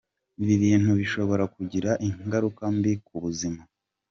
Ibi 0.41 0.55
bintu 0.63 0.89
bishobora 0.99 1.43
kugira 1.55 1.89
ingaruka 2.07 2.63
mbi 2.75 2.93
ku 3.05 3.15
buzima 3.23 3.61